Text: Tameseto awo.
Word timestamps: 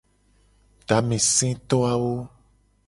Tameseto 0.87 1.77
awo. 1.93 2.13